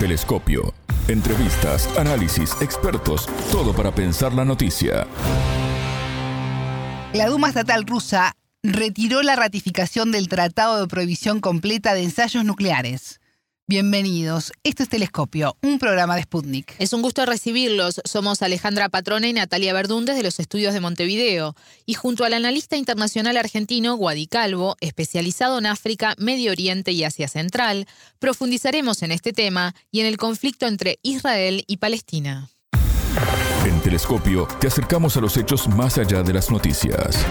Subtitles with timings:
[0.00, 0.72] Telescopio.
[1.08, 5.06] Entrevistas, análisis, expertos, todo para pensar la noticia.
[7.12, 13.19] La Duma Estatal rusa retiró la ratificación del Tratado de Prohibición Completa de Ensayos Nucleares.
[13.70, 14.50] Bienvenidos.
[14.64, 16.74] Esto es Telescopio, un programa de Sputnik.
[16.80, 18.00] Es un gusto recibirlos.
[18.04, 21.54] Somos Alejandra Patrona y Natalia Verdúndez de los estudios de Montevideo.
[21.86, 27.28] Y junto al analista internacional argentino Guadi Calvo, especializado en África, Medio Oriente y Asia
[27.28, 27.86] Central,
[28.18, 32.48] profundizaremos en este tema y en el conflicto entre Israel y Palestina.
[33.64, 37.24] En Telescopio te acercamos a los hechos más allá de las noticias.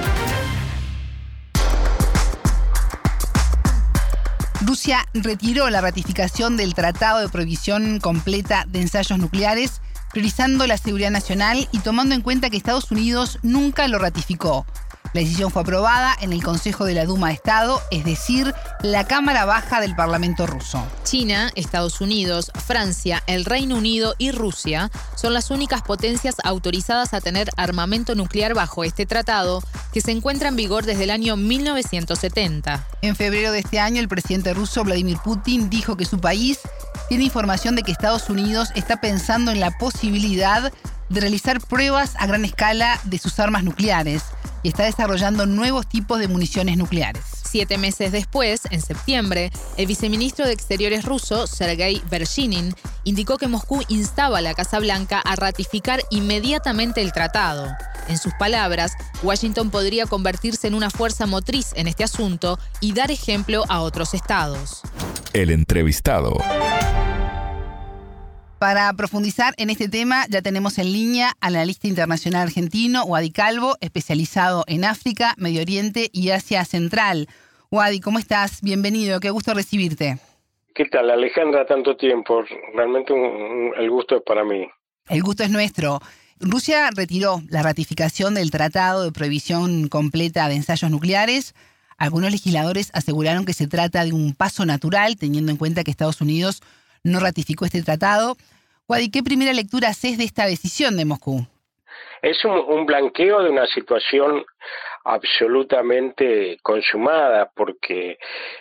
[4.79, 9.81] Rusia retiró la ratificación del Tratado de Prohibición Completa de Ensayos Nucleares,
[10.13, 14.65] priorizando la seguridad nacional y tomando en cuenta que Estados Unidos nunca lo ratificó.
[15.11, 19.07] La decisión fue aprobada en el Consejo de la Duma de Estado, es decir, la
[19.07, 20.85] Cámara Baja del Parlamento ruso.
[21.03, 27.21] China, Estados Unidos, Francia, el Reino Unido y Rusia son las únicas potencias autorizadas a
[27.21, 32.87] tener armamento nuclear bajo este tratado, que se encuentra en vigor desde el año 1970.
[33.01, 36.59] En febrero de este año, el presidente ruso Vladimir Putin dijo que su país
[37.07, 40.71] tiene información de que Estados Unidos está pensando en la posibilidad
[41.09, 44.21] de realizar pruebas a gran escala de sus armas nucleares
[44.63, 47.23] y está desarrollando nuevos tipos de municiones nucleares.
[47.43, 53.81] Siete meses después, en septiembre, el viceministro de Exteriores ruso, Sergei Vershinin, indicó que Moscú
[53.87, 57.67] instaba a la Casa Blanca a ratificar inmediatamente el tratado.
[58.07, 58.93] En sus palabras,
[59.23, 64.13] Washington podría convertirse en una fuerza motriz en este asunto y dar ejemplo a otros
[64.13, 64.81] estados.
[65.33, 66.37] El entrevistado.
[68.59, 73.77] Para profundizar en este tema, ya tenemos en línea al analista internacional argentino, Wadi Calvo,
[73.79, 77.29] especializado en África, Medio Oriente y Asia Central.
[77.71, 78.61] Wadi, ¿cómo estás?
[78.61, 80.17] Bienvenido, qué gusto recibirte.
[80.75, 81.65] ¿Qué tal, Alejandra?
[81.65, 82.43] Tanto tiempo.
[82.75, 83.13] Realmente
[83.77, 84.67] el gusto es para mí.
[85.07, 86.01] El gusto es nuestro.
[86.41, 91.55] Rusia retiró la ratificación del Tratado de Prohibición Completa de Ensayos Nucleares.
[91.97, 96.19] Algunos legisladores aseguraron que se trata de un paso natural, teniendo en cuenta que Estados
[96.19, 96.61] Unidos
[97.03, 98.35] no ratificó este tratado.
[98.87, 101.45] Wadi, ¿qué primera lectura haces de esta decisión de Moscú?
[102.21, 104.43] Es un, blanqueo de una situación
[105.05, 108.17] absolutamente consumada, porque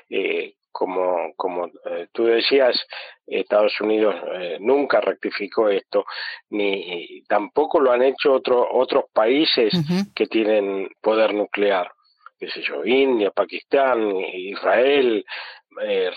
[0.09, 2.79] eh, como, como eh, tú decías,
[3.27, 6.05] Estados Unidos eh, nunca rectificó esto,
[6.51, 9.73] ni tampoco lo han hecho otros países
[10.15, 11.91] que tienen poder nuclear,
[12.39, 15.25] qué sé yo, India, Pakistán, Israel,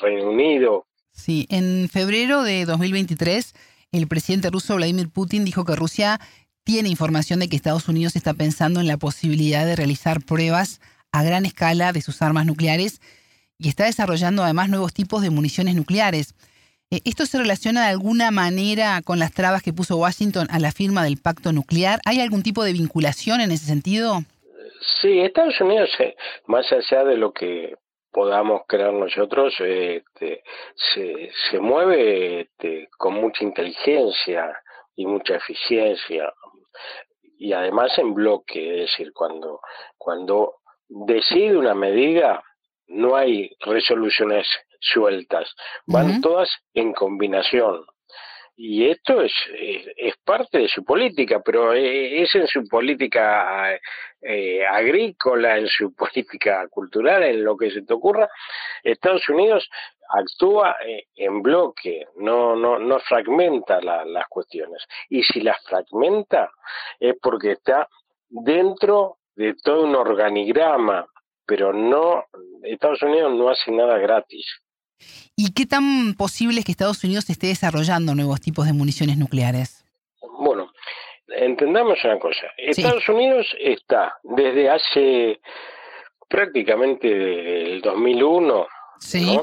[0.02, 0.88] Reino Unido.
[1.12, 3.54] Sí, en febrero de 2023,
[3.92, 6.20] el presidente ruso Vladimir Putin dijo que Rusia
[6.64, 10.80] tiene información de que Estados Unidos está pensando en la posibilidad de realizar pruebas
[11.12, 13.02] a gran escala de sus armas nucleares
[13.58, 16.34] y está desarrollando además nuevos tipos de municiones nucleares.
[16.90, 20.72] Eh, ¿Esto se relaciona de alguna manera con las trabas que puso Washington a la
[20.72, 22.00] firma del pacto nuclear?
[22.06, 24.24] ¿Hay algún tipo de vinculación en ese sentido?
[25.02, 26.16] Sí, Estados Unidos, eh,
[26.48, 27.76] más allá de lo que
[28.12, 30.44] podamos crear nosotros, este,
[30.76, 34.56] se, se mueve este, con mucha inteligencia
[34.96, 36.32] y mucha eficiencia
[37.38, 39.62] y además en bloque, es decir, cuando,
[39.98, 40.58] cuando
[40.88, 42.44] decide una medida
[42.88, 44.48] no hay resoluciones
[44.80, 45.52] sueltas,
[45.88, 47.84] van todas en combinación
[48.64, 49.34] y esto es,
[49.98, 53.74] es, parte de su política, pero e, es en su política
[54.22, 58.30] eh, agrícola, en su política cultural, en lo que se te ocurra.
[58.84, 59.68] Estados Unidos
[60.10, 64.86] actúa eh, en bloque, no, no, no fragmenta las cuestiones.
[65.10, 66.52] Y si las fragmenta
[67.00, 67.90] es porque está
[68.30, 71.08] dentro de todo un organigrama,
[71.48, 72.26] pero no,
[72.62, 74.46] Estados Unidos no hace nada gratis.
[75.36, 79.84] ¿Y qué tan posible es que Estados Unidos esté desarrollando nuevos tipos de municiones nucleares?
[80.40, 80.72] Bueno,
[81.28, 82.48] entendamos una cosa.
[82.58, 85.42] Estados Unidos está desde hace
[86.28, 88.68] prácticamente el 2001,
[89.00, 89.40] sí.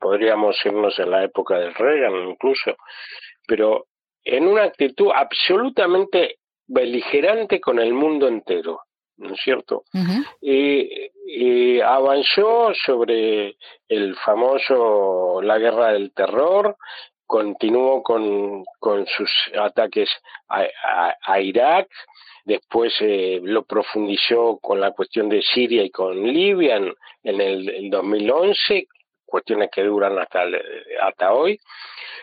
[0.00, 2.76] podríamos irnos en la época de Reagan incluso,
[3.46, 3.86] pero
[4.24, 8.80] en una actitud absolutamente beligerante con el mundo entero.
[9.16, 9.84] ¿No es cierto?
[10.40, 13.56] y, avanzó sobre
[13.88, 16.76] el famoso la guerra del terror,
[17.26, 20.08] continuó con, con sus ataques
[20.48, 21.88] a, Irak,
[22.44, 26.94] después eh, lo profundizó con la cuestión de Siria y con Libia en,
[27.40, 28.86] el, 2011,
[29.24, 30.44] cuestiones que duran hasta,
[31.02, 31.58] hasta hoy.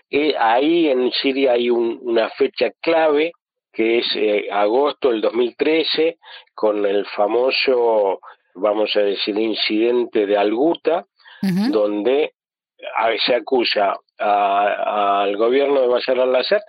[0.10, 3.34] y ahí en Siria hay una fecha clave
[3.72, 6.18] que es eh, agosto del 2013,
[6.54, 8.20] con el famoso,
[8.56, 11.06] vamos a decir, incidente de Alguta,
[11.70, 12.34] donde
[13.26, 16.62] se acusa al gobierno de Bashar al-Assad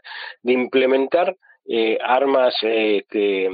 [0.43, 3.51] de implementar eh, armas este,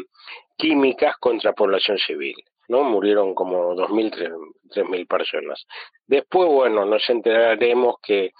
[0.56, 2.36] químicas contra población civil.
[2.68, 2.84] ¿no?
[2.84, 4.36] Murieron como 2.000,
[4.70, 5.66] 3.000 personas.
[6.06, 8.32] Después, bueno, nos enteraremos que,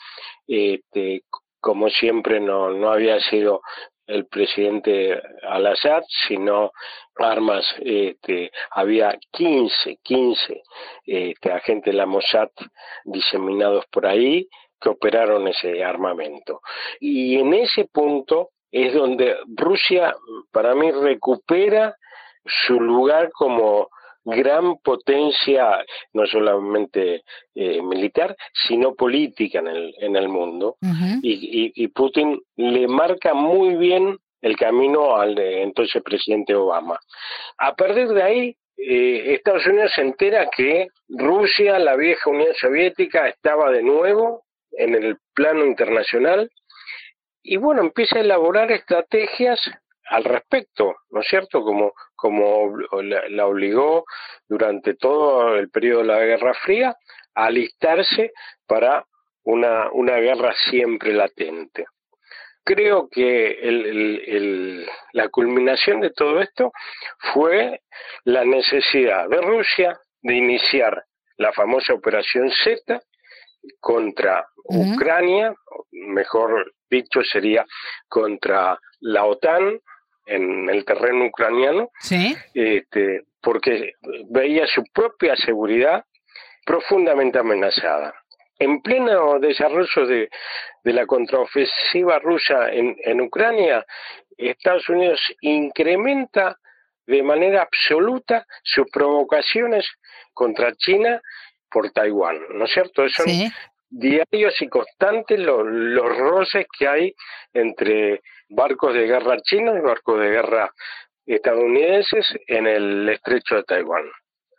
[0.47, 1.23] este,
[1.61, 3.63] como siempre, no, no había sido
[4.09, 6.73] el presidente al-Assad, sino
[7.17, 10.63] armas, este, había 15, 15
[11.05, 12.49] este, agentes de la Mossad
[13.05, 14.49] diseminados por ahí
[14.81, 16.61] que operaron ese armamento.
[17.01, 20.15] Y en ese punto es donde Rusia,
[20.53, 21.95] para mí, recupera
[22.45, 23.89] su lugar como
[24.29, 27.23] gran potencia, no solamente
[27.55, 28.37] eh, militar,
[28.67, 30.77] sino política en el, en el mundo.
[31.23, 36.99] y, y, Putin le marca muy bien el camino al entonces presidente Obama.
[37.59, 43.29] A partir de ahí, eh, Estados Unidos se entera que Rusia, la vieja Unión Soviética,
[43.29, 46.51] estaba de nuevo en el plano internacional
[47.43, 49.61] y bueno, empieza a elaborar estrategias
[50.11, 51.63] al respecto, ¿no es cierto?
[51.63, 54.05] Como, como la, obligó
[54.49, 56.97] durante todo el periodo de la Guerra Fría
[57.37, 58.33] a alistarse
[58.67, 59.05] para
[59.45, 61.87] una, una guerra siempre latente.
[62.65, 66.73] Creo que el, la culminación de todo esto
[67.33, 67.83] fue
[68.25, 71.05] la necesidad de Rusia de iniciar
[71.37, 73.01] la famosa Operación Z
[73.79, 75.55] contra Ucrania,
[75.93, 77.65] mejor dicho sería
[78.09, 79.81] contra la OTAN,
[80.29, 81.91] en el terreno ucraniano,
[82.55, 83.93] este, porque
[84.31, 86.05] veía su propia seguridad
[86.65, 88.15] profundamente amenazada.
[88.59, 90.29] En pleno desarrollo de,
[90.85, 93.85] la contraofensiva rusa en, en Ucrania,
[94.37, 96.57] Estados Unidos incrementa
[97.07, 99.87] de manera absoluta sus provocaciones
[100.33, 101.21] contra China
[101.71, 103.09] por Taiwán, ¿no es cierto?
[103.09, 103.27] Son
[103.91, 107.15] diarios y constantes los, los roces que hay
[107.53, 110.73] entre barcos de guerra chinos y barcos de guerra
[111.27, 114.05] estadounidenses en el estrecho de Taiwán.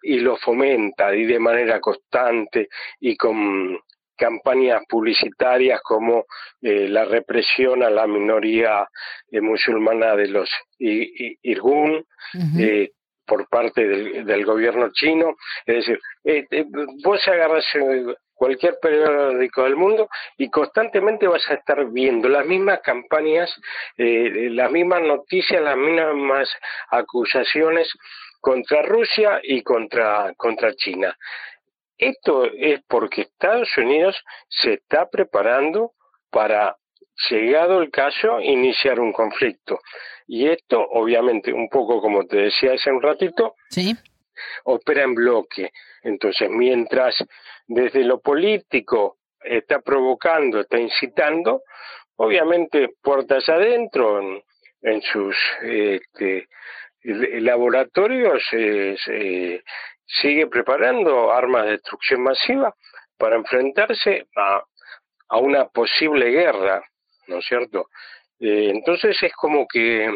[0.02, 2.70] Y lo fomenta y de manera constante
[3.00, 3.78] y con
[4.16, 6.26] campañas publicitarias como
[6.62, 8.88] eh, la represión a la minoría
[9.32, 12.06] eh, musulmana de los Irgun
[12.60, 12.92] eh,
[13.26, 15.36] por parte del, del, gobierno chino.
[15.66, 16.00] Es decir,
[17.04, 17.66] vos agarras
[18.40, 23.54] cualquier periódico del mundo y constantemente vas a estar viendo las mismas campañas,
[23.98, 26.50] eh, las mismas noticias, las mismas
[26.90, 27.92] acusaciones
[28.40, 31.16] contra Rusia y contra, contra China.
[31.98, 34.16] Esto es porque Estados Unidos
[34.48, 35.92] se está preparando
[36.32, 36.78] para,
[37.30, 39.80] llegado el caso, iniciar un conflicto.
[40.28, 43.96] Y esto, obviamente, un poco como te decía hace un ratito, ¿Sí?
[44.64, 45.72] Opera en bloque.
[46.04, 47.16] Entonces, mientras
[47.68, 51.64] desde lo político está provocando, está incitando,
[52.18, 54.20] obviamente puertas adentro
[54.82, 56.48] en, sus este,
[57.04, 58.44] laboratorios
[60.10, 62.74] sigue preparando armas de destrucción masiva
[63.18, 64.64] para enfrentarse a,
[65.30, 66.84] a una posible guerra,
[67.28, 67.88] ¿no es cierto?
[68.40, 70.10] Eh, entonces es como que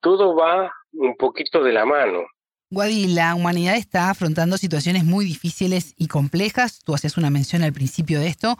[0.00, 2.26] todo va un poquito de la mano.
[2.68, 6.80] Guadi, la humanidad está afrontando situaciones muy difíciles y complejas.
[6.84, 8.58] Tú hacías una mención al principio de esto.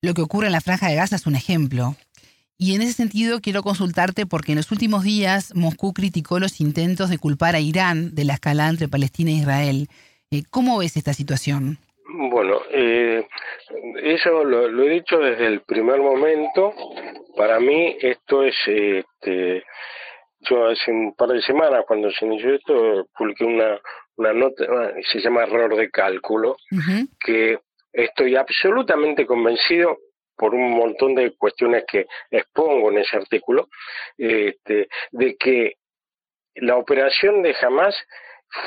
[0.00, 1.94] Lo que ocurre en la Franja de Gaza es un ejemplo.
[2.56, 7.10] Y en ese sentido quiero consultarte porque en los últimos días Moscú criticó los intentos
[7.10, 9.88] de culpar a Irán de la escalada entre Palestina e Israel.
[10.30, 11.76] Eh, ¿Cómo ves esta situación?
[12.30, 13.26] Bueno, eh,
[14.02, 16.72] eso lo, he dicho desde el primer momento.
[17.36, 19.62] Para mí esto es este,
[20.48, 23.80] yo hace un par de semanas, cuando se inició esto, publiqué una,
[24.16, 26.56] una nota, ah, se llama error de cálculo,
[27.20, 27.58] que
[27.92, 29.98] estoy absolutamente convencido
[30.36, 33.68] por un montón de cuestiones que expongo en ese artículo,
[34.16, 35.74] este, de que
[36.56, 37.94] la operación de Hamas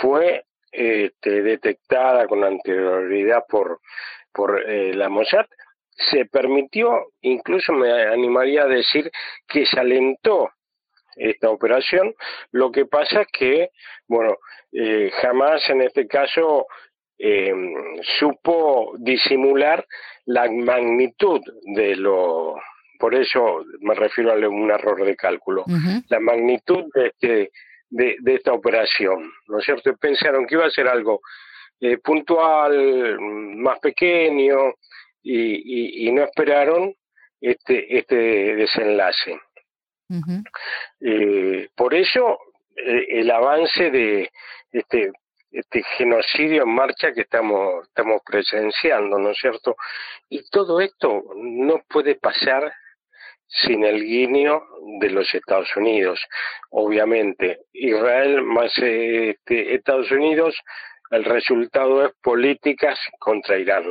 [0.02, 3.80] fue este, detectada con anterioridad por,
[4.32, 5.46] por eh, la Mossad,
[6.12, 9.10] se permitió, incluso me animaría a decir
[9.48, 10.50] que se alentó
[11.16, 12.16] esta operación.
[12.52, 13.70] Lo que pasa es que,
[14.08, 14.38] bueno,
[14.72, 16.68] eh, jamás en este caso
[17.18, 17.54] eh,
[18.20, 19.86] supo disimular
[20.26, 21.42] la magnitud
[21.76, 22.56] de lo,
[23.00, 25.64] por eso me refiero a un error de cálculo,
[26.10, 27.52] la magnitud de, este,
[27.90, 29.96] de, esta operación, ¿no es cierto?
[29.98, 31.22] Pensaron que iba a ser algo
[31.80, 34.74] eh, puntual, más pequeño,
[35.28, 36.94] y, y, no esperaron
[37.42, 39.40] este, este desenlace
[41.02, 42.40] eh, por eso
[42.76, 44.30] eh, el avance de
[44.72, 45.12] este,
[45.52, 49.76] este genocidio en marcha que estamos, estamos presenciando, ¿no es cierto?
[50.30, 52.74] Y todo esto no puede pasar
[53.48, 54.62] sin el guiño
[55.00, 56.20] de los Estados Unidos.
[56.72, 60.56] Obviamente, Israel más este, Estados Unidos,
[61.12, 63.86] el resultado es políticas contra Irán,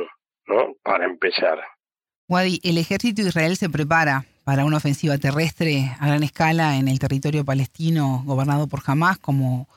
[0.47, 0.75] ¿no?
[0.83, 1.59] Para empezar.
[2.27, 6.87] Wadi, el ejército de Israel se prepara para una ofensiva terrestre a gran escala en
[6.87, 9.67] el territorio palestino gobernado por Hamas como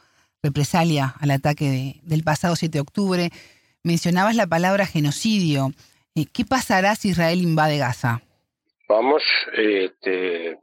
[0.43, 3.31] represalia al ataque del pasado 7 de octubre.
[3.83, 5.71] Mencionabas la palabra genocidio.
[6.15, 8.21] Eh, ¿Qué pasará si Israel invade Gaza?
[8.89, 9.23] Vamos,
[9.55, 10.59] este,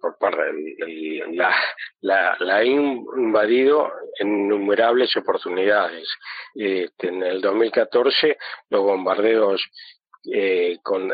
[1.33, 1.55] la,
[2.01, 6.07] la, la, ha invadido en innumerables oportunidades.
[6.53, 8.37] Este, en el 2014
[8.69, 9.61] los bombardeos
[10.33, 11.11] eh, con,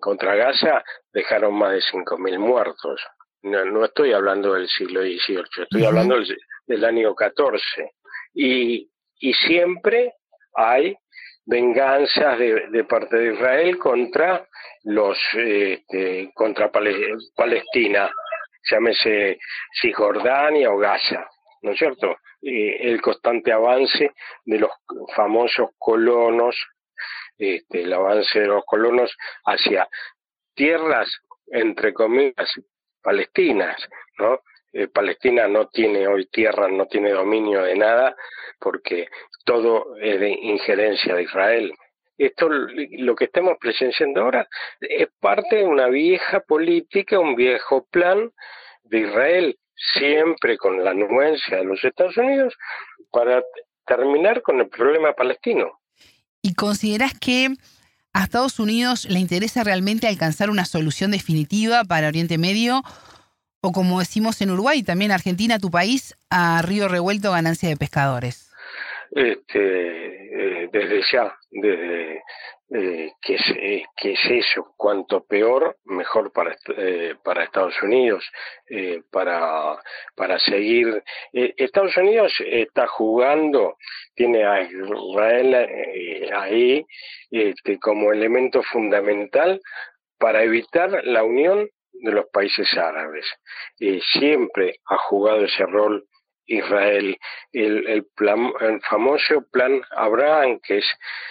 [0.00, 3.00] contra Gaza dejaron más de 5.000 muertos.
[3.42, 6.36] No, no, estoy hablando del siglo XVIII, estoy hablando del,
[6.66, 7.62] del, año 14.
[8.34, 10.14] Y, y siempre
[10.54, 10.94] hay
[11.46, 14.46] venganzas de, de, parte de Israel contra
[14.84, 18.10] los este, contra Palestina,
[18.70, 19.38] llámese
[19.80, 21.26] Cisjordania o Gaza,
[21.62, 22.16] ¿no es cierto?
[22.42, 24.12] el constante avance
[24.46, 24.70] de los
[25.14, 26.56] famosos colonos
[27.40, 29.88] este, el avance de los colonos hacia
[30.54, 31.08] tierras,
[31.46, 32.48] entre comillas,
[33.02, 33.76] palestinas,
[34.18, 34.40] ¿no?
[34.72, 38.14] Eh, Palestina no tiene hoy tierra, no tiene dominio de nada,
[38.60, 39.08] porque
[39.44, 41.74] todo es de injerencia de Israel.
[42.16, 44.46] Esto, lo que estamos presenciando ahora,
[44.80, 48.30] es parte de una vieja política, un viejo plan
[48.84, 49.58] de Israel,
[49.94, 52.54] siempre con la anuencia de los Estados Unidos,
[53.10, 53.42] para
[53.86, 55.79] terminar con el problema palestino.
[56.42, 57.48] ¿Y consideras que
[58.12, 62.82] a Estados Unidos le interesa realmente alcanzar una solución definitiva para Oriente Medio?
[63.60, 68.50] O como decimos en Uruguay, también Argentina, tu país, a río revuelto ganancia de pescadores.
[69.10, 72.22] Este, eh, desde ya, desde
[72.72, 78.24] eh, que, es, eh, que es eso, cuanto peor, mejor para, eh, para Estados Unidos,
[78.68, 79.76] eh, para,
[80.14, 81.02] para seguir.
[81.32, 83.76] Eh, Estados Unidos está jugando,
[84.14, 85.54] tiene a Israel
[86.32, 86.86] ahí
[87.30, 89.60] este, como elemento fundamental
[90.18, 93.26] para evitar la unión de los países árabes.
[94.12, 96.04] siempre ha jugado ese rol
[96.46, 97.16] Israel,
[97.52, 100.86] el, el, plan, el famoso plan Abraham, que es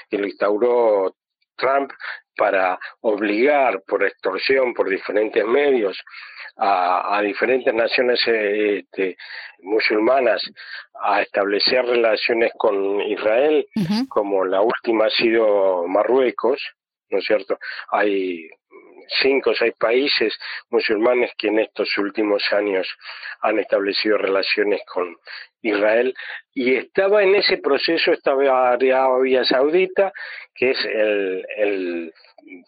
[0.09, 1.13] que lo instauró
[1.59, 1.91] Trump
[2.35, 5.97] para obligar por extorsión, por diferentes medios,
[6.57, 9.17] a, a diferentes naciones este,
[9.61, 10.41] musulmanas
[11.01, 14.07] a establecer relaciones con Israel, uh -huh.
[14.07, 16.61] como la última ha sido Marruecos,
[17.09, 17.57] ¿no es cierto?
[17.91, 18.49] Hay
[19.21, 20.37] cinco o seis países
[20.69, 22.87] musulmanes que en estos últimos años
[23.41, 25.15] han establecido relaciones con
[25.61, 26.13] Israel.
[26.53, 30.11] Y estaba en ese proceso estaba Arabia Saudita
[30.53, 32.13] que es el, el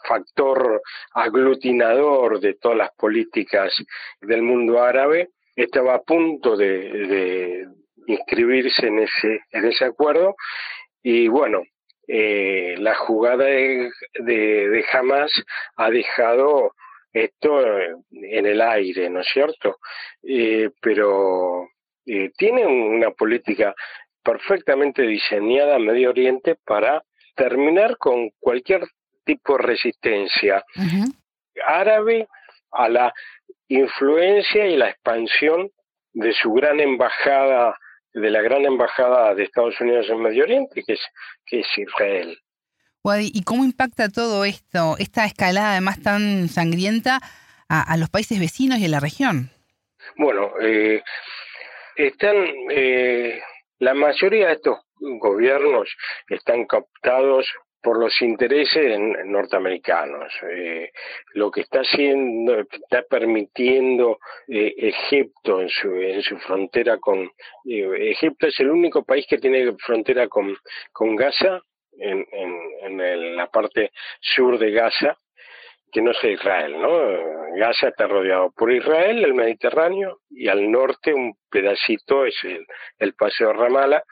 [0.07, 0.81] factor
[1.13, 3.73] aglutinador de todas las políticas
[4.21, 5.29] del mundo árabe.
[5.55, 7.67] Estaba a punto de, de
[8.07, 10.35] inscribirse en ese en ese acuerdo.
[11.03, 11.63] Y bueno
[12.07, 15.31] eh, la jugada de, de, de Hamas
[15.75, 16.73] ha dejado
[17.13, 17.61] esto
[18.11, 19.77] en el aire, ¿no es cierto?
[20.23, 21.67] Eh, pero
[22.05, 23.75] eh, tiene una política
[24.23, 27.03] perfectamente diseñada en Medio Oriente para
[27.35, 28.83] terminar con cualquier
[29.25, 31.15] tipo de resistencia uh -huh.
[31.65, 32.27] árabe
[32.71, 33.13] a la
[33.67, 35.69] influencia y la expansión
[36.13, 37.75] de su gran embajada
[38.13, 41.01] de la gran embajada de Estados Unidos en Medio Oriente, que es,
[41.45, 42.37] que es Israel.
[43.03, 47.19] Wadi, ¿y cómo impacta todo esto, esta escalada además tan sangrienta,
[47.67, 49.49] a, a los países vecinos y a la región?
[50.17, 51.01] Bueno, eh,
[51.95, 52.35] están
[52.69, 53.41] eh,
[53.79, 55.89] la mayoría de estos gobiernos
[56.29, 57.47] están captados
[57.81, 60.31] por los intereses norteamericanos.
[60.49, 60.91] Eh,
[61.33, 67.29] lo que está haciendo, está permitiendo eh, Egipto en su, en su frontera con...
[67.65, 70.55] Eh, Egipto es el único país que tiene frontera con,
[70.91, 71.61] con Gaza,
[71.97, 75.17] en, en, la parte sur de Gaza,
[75.91, 76.89] que no es Israel, ¿no?
[77.57, 82.65] Gaza está rodeado por Israel, el Mediterráneo, y al norte un pedacito es el,
[82.97, 84.03] el paseo Ramala,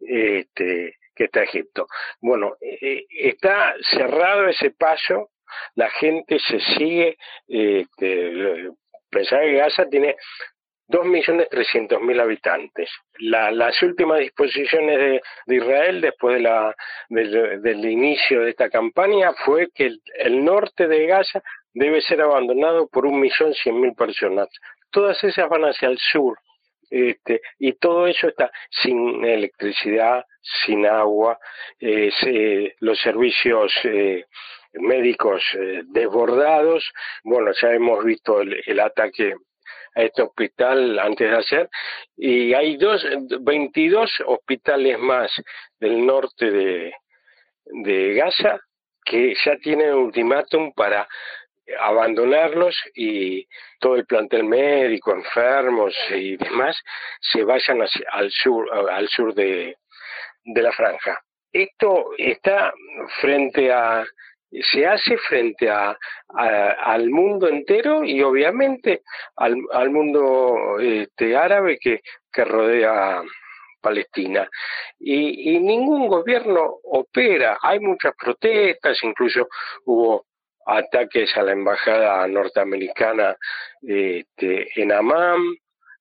[0.00, 1.86] este, que está Egipto.
[2.20, 5.30] Bueno, eh, está cerrado ese paso,
[5.74, 7.16] la gente se sigue,
[7.46, 8.70] este,
[9.10, 10.16] pensar que Gaza tiene
[10.88, 12.90] 2.300.000 habitantes.
[13.18, 14.98] La, las últimas disposiciones
[15.46, 16.74] de, Israel después de la,
[17.08, 21.42] de, del inicio de esta campaña fue que el, el norte de Gaza
[21.72, 24.48] debe ser abandonado por 1.100.000 personas.
[24.90, 26.38] Todas esas van hacia el sur.
[26.92, 30.26] Este, y todo eso está sin electricidad,
[30.66, 31.38] sin agua,
[31.80, 34.26] eh, los servicios eh,
[34.74, 35.42] médicos
[35.86, 36.84] desbordados.
[37.24, 39.36] Bueno, ya hemos visto el, ataque
[39.94, 41.70] a este hospital antes de hacer
[42.14, 43.02] y hay dos
[43.40, 45.30] 22 hospitales más
[45.80, 46.92] del norte
[47.64, 48.60] de Gaza
[49.04, 51.08] que ya tienen ultimátum para
[51.80, 53.46] abandonarlos y
[53.78, 56.76] todo el plantel médico, enfermos y demás
[57.20, 59.76] se vayan al sur, al sur de,
[60.44, 61.20] de la franja.
[61.52, 62.72] Esto está
[63.20, 64.04] frente a
[64.70, 65.96] se hace frente a,
[66.28, 69.02] al mundo entero y obviamente
[69.36, 72.00] al, al mundo este, árabe que,
[72.30, 73.22] que rodea
[73.80, 74.48] Palestina.
[74.98, 77.58] Y, y, ningún gobierno opera.
[77.62, 79.48] Hay muchas protestas, incluso
[79.86, 80.26] hubo
[80.66, 83.36] ataques a la embajada norteamericana
[83.82, 85.40] este, en Amán,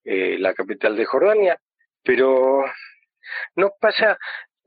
[0.03, 1.59] eh, la capital de Jordania,
[2.03, 2.63] pero
[3.55, 4.17] no pasa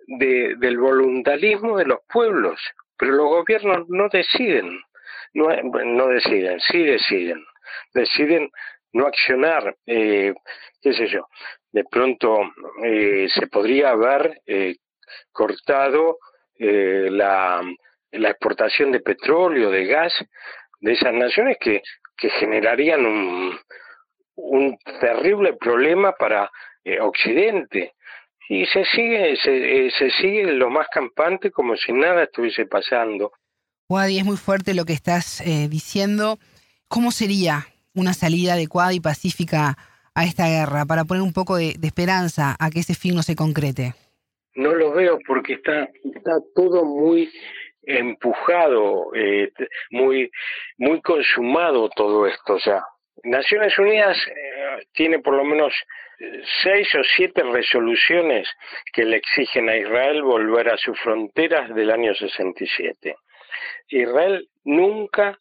[0.06, 2.60] de, del voluntarismo de los pueblos,
[2.96, 4.80] pero los gobiernos no deciden,
[5.32, 7.44] no, deciden, sí deciden,
[7.92, 8.50] deciden
[8.92, 10.32] no accionar, eh,
[10.80, 11.26] qué sé yo,
[11.72, 12.40] de pronto
[12.84, 14.76] eh, se podría haber eh,
[15.32, 16.18] cortado
[16.56, 17.60] la,
[18.18, 20.12] la exportación de petróleo, de gas
[20.80, 21.82] de esas naciones que,
[22.16, 23.58] que generarían un,
[24.36, 26.50] un terrible problema para
[26.84, 27.94] eh, Occidente.
[28.48, 33.32] Y se sigue, se, eh, se sigue lo más campante como si nada estuviese pasando.
[33.88, 36.38] Wadi, es muy fuerte lo que estás eh, diciendo.
[36.88, 39.78] ¿Cómo sería una salida adecuada y pacífica
[40.14, 43.22] a esta guerra para poner un poco de, de esperanza a que ese fin no
[43.22, 43.94] se concrete?
[44.54, 47.30] No lo veo porque está, está todo muy
[47.86, 49.50] empujado, eh,
[49.90, 50.30] muy,
[50.78, 52.58] muy consumado todo esto.
[52.58, 52.82] Sea,
[53.24, 55.72] Naciones Unidas eh, tiene por lo menos
[56.18, 58.48] eh, seis o siete resoluciones
[58.92, 63.16] que le exigen a Israel volver a sus fronteras del año 67.
[63.88, 65.38] Israel nunca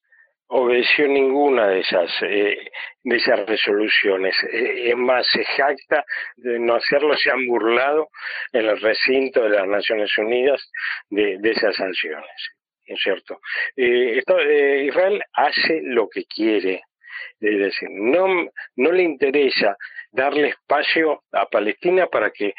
[0.55, 2.69] obedeció ninguna de esas eh,
[3.03, 4.35] de esas resoluciones.
[4.51, 6.05] Eh, es más, se jacta
[6.35, 8.09] de no hacerlo, se han burlado
[8.51, 10.61] en el recinto de las Naciones Unidas
[11.09, 12.51] de, de esas sanciones.
[12.87, 13.39] ¿No es cierto?
[13.75, 16.81] Eh, Israel hace lo que quiere.
[17.39, 18.27] Es decir, no,
[18.75, 19.75] no le interesa
[20.11, 22.53] darle espacio a Palestina para que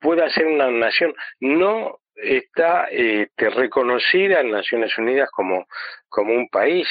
[0.00, 1.14] pueda ser una nación.
[1.40, 5.66] No está este, reconocida en Naciones Unidas como,
[6.08, 6.88] como un país.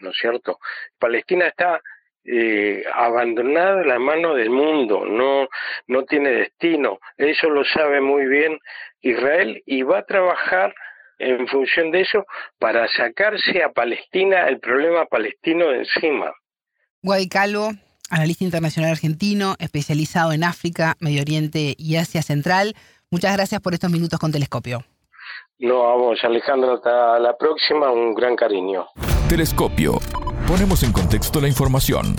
[0.00, 0.58] ¿No es cierto?
[0.98, 1.80] Palestina está
[2.24, 5.48] eh, abandonada en la mano del mundo, no,
[5.86, 6.98] no tiene destino.
[7.16, 8.58] Eso lo sabe muy bien
[9.00, 10.74] Israel y va a trabajar
[11.18, 12.26] en función de eso
[12.58, 16.32] para sacarse a Palestina el problema palestino de encima.
[17.02, 17.70] Guay Calvo,
[18.10, 22.74] analista internacional argentino, especializado en África, Medio Oriente y Asia Central.
[23.10, 24.84] Muchas gracias por estos minutos con Telescopio.
[25.58, 28.88] No, vamos, Alejandro, hasta la próxima, un gran cariño.
[29.30, 30.00] Telescopio.
[30.48, 32.16] Ponemos en contexto la información.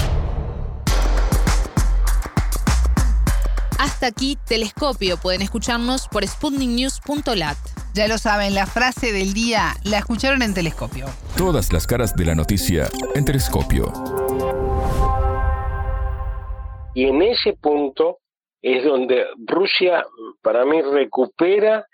[3.77, 5.17] Hasta aquí Telescopio.
[5.17, 7.57] Pueden escucharnos por sputniknews.lat.
[7.93, 11.07] Ya lo saben, la frase del día la escucharon en Telescopio.
[11.35, 13.91] Todas las caras de la noticia en Telescopio.
[16.95, 18.19] Y en ese punto
[18.61, 20.05] es donde Rusia,
[20.41, 21.85] para mí, recupera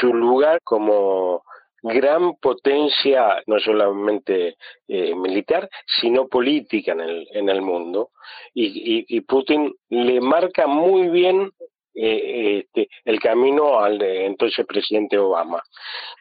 [0.00, 1.44] su lugar como
[1.86, 4.56] gran potencia, no solamente
[4.88, 5.68] eh, militar,
[6.00, 8.10] sino política en el, en el mundo.
[8.54, 11.50] Y, Putin le marca muy bien
[11.94, 15.62] eh, este, el camino al entonces presidente Obama.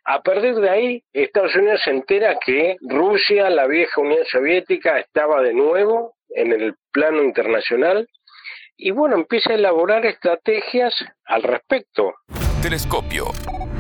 [0.06, 5.42] A partir de ahí, Estados Unidos se entera que Rusia, la vieja Unión Soviética, estaba
[5.42, 8.08] de nuevo en el plano internacional
[8.78, 10.94] y bueno, empieza a elaborar estrategias
[11.26, 12.14] al respecto.
[12.62, 13.26] Telescopio.